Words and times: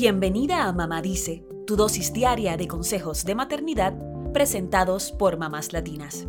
Bienvenida 0.00 0.68
a 0.68 0.72
Mamá 0.72 1.02
Dice, 1.02 1.44
tu 1.66 1.74
dosis 1.74 2.12
diaria 2.12 2.56
de 2.56 2.68
consejos 2.68 3.24
de 3.24 3.34
maternidad 3.34 3.94
presentados 4.32 5.10
por 5.10 5.38
mamás 5.38 5.72
latinas. 5.72 6.28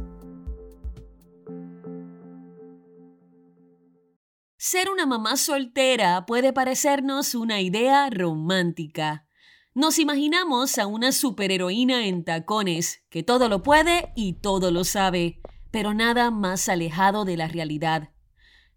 Ser 4.58 4.90
una 4.90 5.06
mamá 5.06 5.38
soltera 5.38 6.26
puede 6.26 6.52
parecernos 6.52 7.36
una 7.36 7.62
idea 7.62 8.10
romántica. 8.10 9.28
Nos 9.76 10.00
imaginamos 10.00 10.80
a 10.80 10.88
una 10.88 11.12
superheroína 11.12 12.08
en 12.08 12.24
tacones, 12.24 13.04
que 13.12 13.22
todo 13.22 13.50
lo 13.50 13.62
puede 13.62 14.12
y 14.16 14.40
todo 14.42 14.72
lo 14.72 14.84
sabe, 14.84 15.42
pero 15.70 15.94
nada 15.94 16.32
más 16.32 16.70
alejado 16.70 17.24
de 17.24 17.38
la 17.38 17.48
realidad. 17.48 18.10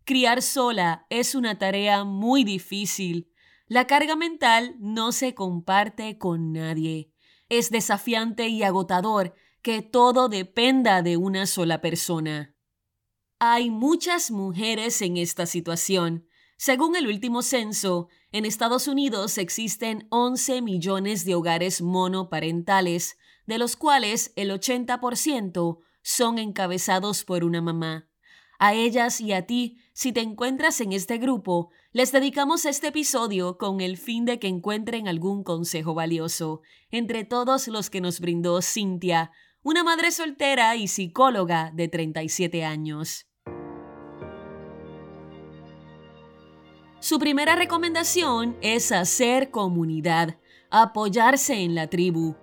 Criar 0.05 0.43
sola 0.43 1.07
es 1.09 1.35
una 1.35 1.59
tarea 1.59 2.05
muy 2.05 2.45
difícil. 2.45 3.32
La 3.73 3.87
carga 3.87 4.17
mental 4.17 4.77
no 4.81 5.13
se 5.13 5.35
comparte 5.35 6.19
con 6.19 6.53
nadie. 6.53 7.11
Es 7.49 7.71
desafiante 7.71 8.49
y 8.49 8.63
agotador 8.65 9.35
que 9.63 9.81
todo 9.81 10.29
dependa 10.29 11.01
de 11.01 11.17
una 11.17 11.47
sola 11.47 11.81
persona. 11.81 12.55
Hay 13.39 13.71
muchas 13.71 14.31
mujeres 14.31 15.01
en 15.01 15.17
esta 15.17 15.47
situación. 15.47 16.27
Según 16.59 16.97
el 16.97 17.07
último 17.07 17.41
censo, 17.41 18.09
en 18.31 18.45
Estados 18.45 18.89
Unidos 18.89 19.39
existen 19.39 20.07
11 20.11 20.61
millones 20.61 21.25
de 21.25 21.35
hogares 21.35 21.81
monoparentales, 21.81 23.17
de 23.47 23.57
los 23.57 23.77
cuales 23.77 24.35
el 24.37 24.51
80% 24.51 25.79
son 26.03 26.39
encabezados 26.39 27.25
por 27.25 27.43
una 27.43 27.63
mamá. 27.63 28.12
A 28.65 28.75
ellas 28.75 29.21
y 29.21 29.33
a 29.33 29.45
ti, 29.45 29.79
si 29.93 30.13
te 30.13 30.21
encuentras 30.21 30.81
en 30.81 30.93
este 30.93 31.19
grupo, 31.19 31.71
les 31.91 32.13
dedicamos 32.13 32.65
este 32.65 32.87
episodio 32.87 33.59
con 33.59 33.81
el 33.81 33.97
fin 33.97 34.25
de 34.25 34.39
que 34.39 34.47
encuentren 34.47 35.09
algún 35.09 35.43
consejo 35.43 35.95
valioso, 35.95 36.61
entre 36.93 37.25
todos 37.25 37.67
los 37.67 37.91
que 37.91 38.01
nos 38.01 38.21
brindó 38.21 38.63
Cintia, 38.63 39.33
una 39.65 39.83
madre 39.83 40.13
soltera 40.13 40.77
y 40.77 40.87
psicóloga 40.87 41.73
de 41.75 41.89
37 41.89 42.65
años. 42.65 43.27
Su 47.01 47.19
primera 47.19 47.57
recomendación 47.57 48.57
es 48.61 48.93
hacer 48.93 49.51
comunidad, 49.51 50.39
apoyarse 50.71 51.55
en 51.65 51.75
la 51.75 51.89
tribu. 51.89 52.37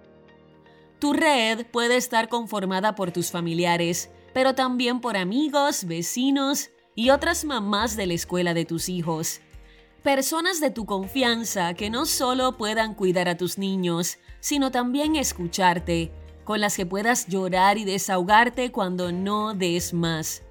Tu 0.99 1.13
red 1.13 1.65
puede 1.67 1.95
estar 1.95 2.27
conformada 2.27 2.93
por 2.95 3.13
tus 3.13 3.31
familiares, 3.31 4.11
pero 4.33 4.55
también 4.55 5.01
por 5.01 5.17
amigos, 5.17 5.85
vecinos 5.85 6.69
y 6.95 7.09
otras 7.09 7.45
mamás 7.45 7.95
de 7.95 8.07
la 8.07 8.13
escuela 8.13 8.53
de 8.53 8.65
tus 8.65 8.89
hijos. 8.89 9.41
Personas 10.03 10.59
de 10.59 10.71
tu 10.71 10.85
confianza 10.85 11.73
que 11.73 11.89
no 11.89 12.05
solo 12.05 12.57
puedan 12.57 12.95
cuidar 12.95 13.27
a 13.27 13.37
tus 13.37 13.57
niños, 13.57 14.17
sino 14.39 14.71
también 14.71 15.15
escucharte, 15.15 16.11
con 16.45 16.61
las 16.61 16.75
que 16.75 16.85
puedas 16.85 17.27
llorar 17.27 17.77
y 17.77 17.85
desahogarte 17.85 18.71
cuando 18.71 19.11
no 19.11 19.53
des 19.53 19.93
más. 19.93 20.41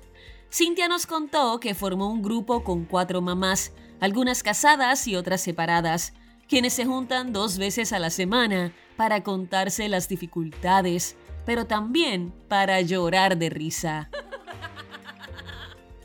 Cintia 0.51 0.89
nos 0.89 1.07
contó 1.07 1.61
que 1.61 1.75
formó 1.75 2.11
un 2.11 2.23
grupo 2.23 2.63
con 2.63 2.85
cuatro 2.85 3.21
mamás, 3.21 3.73
algunas 4.01 4.43
casadas 4.43 5.07
y 5.07 5.17
otras 5.17 5.41
separadas, 5.41 6.13
quienes 6.49 6.73
se 6.73 6.87
juntan 6.87 7.33
dos 7.33 7.59
veces 7.59 7.93
a 7.93 7.99
la 7.99 8.11
semana 8.11 8.73
para 8.97 9.23
contarse 9.23 9.89
las 9.89 10.09
dificultades, 10.09 11.17
pero 11.49 11.67
también 11.67 12.35
para 12.47 12.79
llorar 12.83 13.39
de 13.39 13.49
risa. 13.49 14.11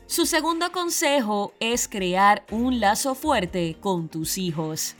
Su 0.06 0.24
segundo 0.24 0.72
consejo 0.72 1.52
es 1.60 1.86
crear 1.86 2.46
un 2.50 2.80
lazo 2.80 3.14
fuerte 3.14 3.76
con 3.78 4.08
tus 4.08 4.38
hijos. 4.38 4.94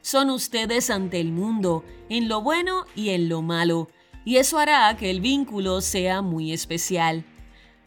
Son 0.00 0.30
ustedes 0.30 0.88
ante 0.88 1.20
el 1.20 1.32
mundo, 1.32 1.84
en 2.08 2.30
lo 2.30 2.40
bueno 2.40 2.86
y 2.96 3.10
en 3.10 3.28
lo 3.28 3.42
malo, 3.42 3.88
y 4.24 4.36
eso 4.38 4.58
hará 4.58 4.96
que 4.96 5.10
el 5.10 5.20
vínculo 5.20 5.82
sea 5.82 6.22
muy 6.22 6.54
especial. 6.54 7.26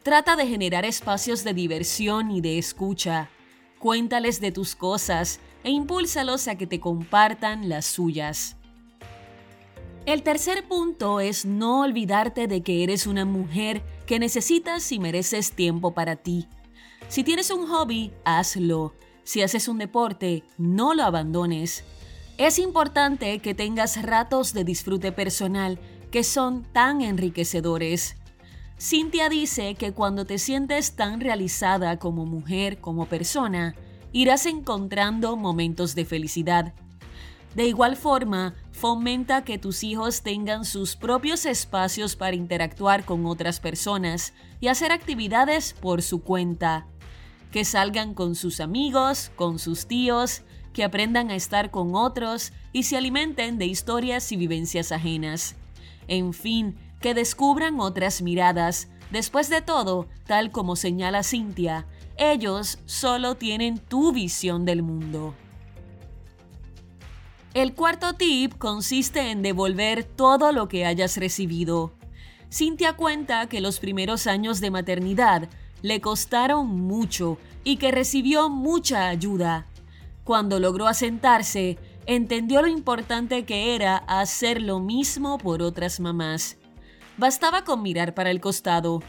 Trata 0.03 0.35
de 0.35 0.45
generar 0.45 0.85
espacios 0.85 1.43
de 1.43 1.55
diversión 1.55 2.29
y 2.29 2.41
de 2.41 2.59
escucha. 2.59 3.31
Cuéntales 3.79 4.39
de 4.39 4.51
tus 4.51 4.75
cosas 4.75 5.39
e 5.63 5.71
impúlsalos 5.71 6.47
a 6.47 6.59
que 6.59 6.67
te 6.67 6.79
compartan 6.79 7.69
las 7.69 7.87
suyas. 7.87 8.56
El 10.07 10.23
tercer 10.23 10.65
punto 10.65 11.19
es 11.19 11.43
no 11.43 11.81
olvidarte 11.81 12.47
de 12.47 12.63
que 12.63 12.81
eres 12.81 13.07
una 13.07 13.25
mujer 13.25 13.83
que 14.05 14.19
necesitas 14.19 14.89
y 14.93 14.99
mereces 14.99 15.51
tiempo 15.51 15.93
para 15.93 16.15
ti. 16.15 16.47
Si 17.09 17.25
tienes 17.25 17.51
un 17.51 17.67
hobby, 17.67 18.13
hazlo. 18.23 18.95
Si 19.25 19.41
haces 19.41 19.67
un 19.67 19.79
deporte, 19.79 20.45
no 20.57 20.93
lo 20.93 21.03
abandones. 21.03 21.83
Es 22.37 22.57
importante 22.57 23.39
que 23.39 23.53
tengas 23.53 24.01
ratos 24.01 24.53
de 24.53 24.63
disfrute 24.63 25.11
personal 25.11 25.77
que 26.09 26.23
son 26.23 26.63
tan 26.63 27.01
enriquecedores. 27.01 28.15
Cintia 28.79 29.27
dice 29.27 29.75
que 29.75 29.91
cuando 29.91 30.23
te 30.23 30.37
sientes 30.37 30.95
tan 30.95 31.19
realizada 31.19 31.99
como 31.99 32.25
mujer, 32.25 32.79
como 32.79 33.07
persona, 33.07 33.75
irás 34.13 34.45
encontrando 34.45 35.35
momentos 35.35 35.95
de 35.95 36.05
felicidad. 36.05 36.73
De 37.57 37.65
igual 37.65 37.95
forma, 37.95 38.53
fomenta 38.71 39.43
que 39.43 39.57
tus 39.57 39.83
hijos 39.83 40.21
tengan 40.21 40.63
sus 40.63 40.95
propios 40.95 41.43
espacios 41.47 42.15
para 42.15 42.35
interactuar 42.35 43.03
con 43.03 43.25
otras 43.25 43.59
personas 43.59 44.33
y 44.59 44.67
hacer 44.67 44.91
actividades 44.91 45.73
por 45.73 46.03
su 46.03 46.21
cuenta. 46.21 46.85
Que 47.51 47.65
salgan 47.65 48.13
con 48.13 48.35
sus 48.35 48.59
amigos, 48.59 49.31
con 49.35 49.57
sus 49.57 49.87
tíos, 49.87 50.43
que 50.71 50.83
aprendan 50.83 51.31
a 51.31 51.35
estar 51.35 51.71
con 51.71 51.95
otros 51.95 52.53
y 52.73 52.83
se 52.83 52.95
alimenten 52.95 53.57
de 53.57 53.65
historias 53.65 54.31
y 54.31 54.37
vivencias 54.37 54.91
ajenas. 54.91 55.55
En 56.07 56.33
fin, 56.33 56.77
que 57.01 57.15
descubran 57.15 57.79
otras 57.79 58.21
miradas. 58.21 58.87
Después 59.09 59.49
de 59.49 59.63
todo, 59.63 60.07
tal 60.27 60.51
como 60.51 60.75
señala 60.75 61.23
Cintia, 61.23 61.87
ellos 62.17 62.77
solo 62.85 63.33
tienen 63.33 63.79
tu 63.79 64.13
visión 64.13 64.63
del 64.63 64.83
mundo. 64.83 65.33
El 67.57 67.73
cuarto 67.73 68.13
tip 68.13 68.55
consiste 68.59 69.31
en 69.31 69.41
devolver 69.41 70.03
todo 70.03 70.51
lo 70.51 70.67
que 70.67 70.85
hayas 70.85 71.17
recibido. 71.17 71.91
Cintia 72.53 72.93
cuenta 72.93 73.49
que 73.49 73.61
los 73.61 73.79
primeros 73.79 74.27
años 74.27 74.61
de 74.61 74.69
maternidad 74.69 75.49
le 75.81 75.99
costaron 75.99 76.67
mucho 76.67 77.39
y 77.63 77.77
que 77.77 77.89
recibió 77.89 78.47
mucha 78.49 79.07
ayuda. 79.07 79.65
Cuando 80.23 80.59
logró 80.59 80.85
asentarse, 80.85 81.79
entendió 82.05 82.61
lo 82.61 82.67
importante 82.67 83.43
que 83.43 83.73
era 83.73 83.97
hacer 83.97 84.61
lo 84.61 84.79
mismo 84.79 85.39
por 85.39 85.63
otras 85.63 85.99
mamás. 85.99 86.57
Bastaba 87.17 87.63
con 87.63 87.81
mirar 87.81 88.13
para 88.13 88.29
el 88.29 88.39
costado. 88.39 89.01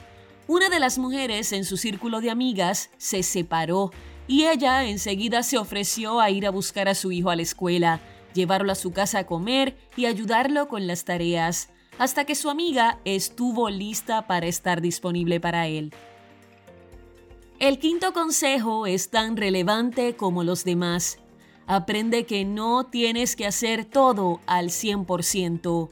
Una 0.47 0.70
de 0.70 0.81
las 0.81 0.97
mujeres 0.97 1.53
en 1.53 1.66
su 1.66 1.76
círculo 1.76 2.22
de 2.22 2.31
amigas 2.31 2.88
se 2.97 3.22
separó 3.22 3.91
y 4.26 4.47
ella 4.47 4.87
enseguida 4.87 5.42
se 5.42 5.58
ofreció 5.58 6.19
a 6.19 6.31
ir 6.31 6.47
a 6.47 6.50
buscar 6.50 6.88
a 6.88 6.94
su 6.94 7.12
hijo 7.12 7.28
a 7.28 7.37
la 7.37 7.42
escuela 7.42 8.00
llevarlo 8.34 8.72
a 8.72 8.76
su 8.76 8.92
casa 8.92 9.20
a 9.20 9.26
comer 9.26 9.76
y 9.96 10.06
ayudarlo 10.06 10.68
con 10.68 10.86
las 10.86 11.04
tareas, 11.04 11.70
hasta 11.98 12.24
que 12.24 12.34
su 12.34 12.50
amiga 12.50 13.00
estuvo 13.04 13.70
lista 13.70 14.26
para 14.26 14.46
estar 14.46 14.80
disponible 14.80 15.40
para 15.40 15.66
él. 15.66 15.92
El 17.58 17.80
quinto 17.80 18.12
consejo 18.12 18.86
es 18.86 19.10
tan 19.10 19.36
relevante 19.36 20.14
como 20.14 20.44
los 20.44 20.64
demás. 20.64 21.18
Aprende 21.66 22.24
que 22.24 22.44
no 22.44 22.86
tienes 22.86 23.34
que 23.34 23.46
hacer 23.46 23.84
todo 23.84 24.40
al 24.46 24.68
100%. 24.68 25.90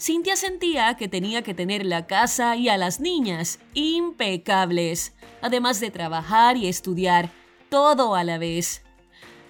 Cintia 0.00 0.36
sentía 0.36 0.94
que 0.94 1.08
tenía 1.08 1.42
que 1.42 1.54
tener 1.54 1.84
la 1.84 2.06
casa 2.06 2.56
y 2.56 2.68
a 2.68 2.78
las 2.78 3.00
niñas 3.00 3.58
impecables, 3.74 5.12
además 5.42 5.78
de 5.80 5.90
trabajar 5.90 6.56
y 6.56 6.68
estudiar, 6.68 7.30
todo 7.68 8.14
a 8.14 8.24
la 8.24 8.38
vez. 8.38 8.82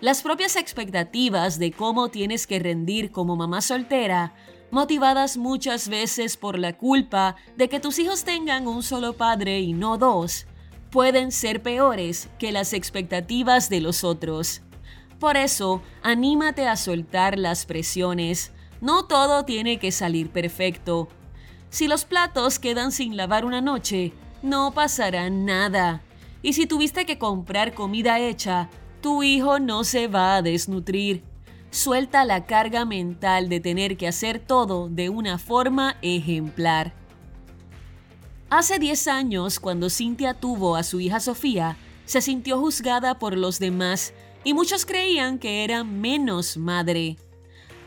Las 0.00 0.22
propias 0.22 0.54
expectativas 0.54 1.58
de 1.58 1.72
cómo 1.72 2.08
tienes 2.08 2.46
que 2.46 2.60
rendir 2.60 3.10
como 3.10 3.34
mamá 3.34 3.60
soltera, 3.60 4.32
motivadas 4.70 5.36
muchas 5.36 5.88
veces 5.88 6.36
por 6.36 6.56
la 6.56 6.78
culpa 6.78 7.34
de 7.56 7.68
que 7.68 7.80
tus 7.80 7.98
hijos 7.98 8.22
tengan 8.22 8.68
un 8.68 8.84
solo 8.84 9.14
padre 9.14 9.58
y 9.58 9.72
no 9.72 9.98
dos, 9.98 10.46
pueden 10.92 11.32
ser 11.32 11.62
peores 11.62 12.28
que 12.38 12.52
las 12.52 12.74
expectativas 12.74 13.68
de 13.70 13.80
los 13.80 14.04
otros. 14.04 14.62
Por 15.18 15.36
eso, 15.36 15.82
anímate 16.02 16.68
a 16.68 16.76
soltar 16.76 17.36
las 17.36 17.66
presiones. 17.66 18.52
No 18.80 19.06
todo 19.06 19.44
tiene 19.44 19.80
que 19.80 19.90
salir 19.90 20.30
perfecto. 20.30 21.08
Si 21.70 21.88
los 21.88 22.04
platos 22.04 22.60
quedan 22.60 22.92
sin 22.92 23.16
lavar 23.16 23.44
una 23.44 23.60
noche, 23.60 24.12
no 24.42 24.72
pasará 24.72 25.28
nada. 25.28 26.02
Y 26.40 26.52
si 26.52 26.66
tuviste 26.66 27.04
que 27.04 27.18
comprar 27.18 27.74
comida 27.74 28.20
hecha, 28.20 28.70
tu 29.00 29.22
hijo 29.22 29.58
no 29.58 29.84
se 29.84 30.08
va 30.08 30.36
a 30.36 30.42
desnutrir. 30.42 31.22
Suelta 31.70 32.24
la 32.24 32.46
carga 32.46 32.84
mental 32.84 33.48
de 33.48 33.60
tener 33.60 33.96
que 33.96 34.08
hacer 34.08 34.38
todo 34.38 34.88
de 34.88 35.08
una 35.08 35.38
forma 35.38 35.96
ejemplar. 36.02 36.94
Hace 38.50 38.78
10 38.78 39.08
años, 39.08 39.60
cuando 39.60 39.90
Cintia 39.90 40.32
tuvo 40.32 40.76
a 40.76 40.82
su 40.82 41.00
hija 41.00 41.20
Sofía, 41.20 41.76
se 42.06 42.22
sintió 42.22 42.58
juzgada 42.58 43.18
por 43.18 43.36
los 43.36 43.58
demás 43.58 44.14
y 44.42 44.54
muchos 44.54 44.86
creían 44.86 45.38
que 45.38 45.64
era 45.64 45.84
menos 45.84 46.56
madre. 46.56 47.18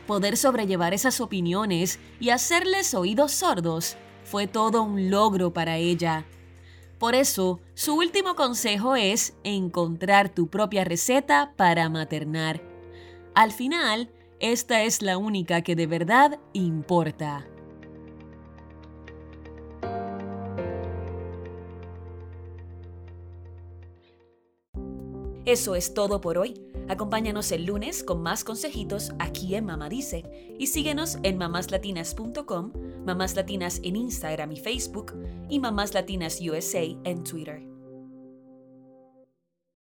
Poder 0.05 0.37
sobrellevar 0.37 0.93
esas 0.93 1.19
opiniones 1.19 1.99
y 2.19 2.29
hacerles 2.29 2.93
oídos 2.93 3.31
sordos 3.31 3.97
fue 4.23 4.45
todo 4.45 4.83
un 4.83 5.09
logro 5.09 5.51
para 5.51 5.77
ella. 5.77 6.25
Por 7.01 7.15
eso, 7.15 7.59
su 7.73 7.95
último 7.95 8.35
consejo 8.35 8.95
es 8.95 9.35
encontrar 9.43 10.29
tu 10.29 10.49
propia 10.51 10.83
receta 10.83 11.51
para 11.57 11.89
maternar. 11.89 12.61
Al 13.33 13.51
final, 13.51 14.11
esta 14.39 14.83
es 14.83 15.01
la 15.01 15.17
única 15.17 15.63
que 15.63 15.75
de 15.75 15.87
verdad 15.87 16.39
importa. 16.53 17.47
Eso 25.45 25.73
es 25.73 25.95
todo 25.95 26.21
por 26.21 26.37
hoy. 26.37 26.70
Acompáñanos 26.91 27.53
el 27.53 27.63
lunes 27.63 28.03
con 28.03 28.21
más 28.21 28.43
consejitos 28.43 29.13
aquí 29.17 29.55
en 29.55 29.63
Mamá 29.63 29.87
Dice 29.87 30.25
y 30.59 30.67
síguenos 30.67 31.19
en 31.23 31.37
mamáslatinas.com, 31.37 32.73
Mamás 33.05 33.33
Latinas 33.33 33.79
en 33.81 33.95
Instagram 33.95 34.51
y 34.51 34.57
Facebook 34.57 35.13
y 35.49 35.59
Mamás 35.59 35.93
Latinas 35.93 36.41
USA 36.41 36.83
en 37.05 37.23
Twitter. 37.23 37.70